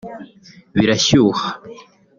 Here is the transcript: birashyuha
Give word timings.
birashyuha 0.77 1.45